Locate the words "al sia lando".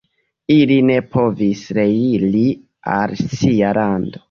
2.97-4.15